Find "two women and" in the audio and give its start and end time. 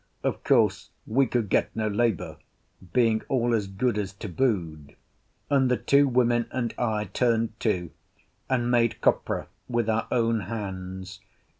5.77-6.73